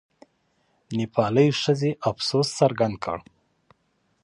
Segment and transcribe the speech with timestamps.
[0.87, 3.29] د نېپال ښځې افسوس څرګندولی.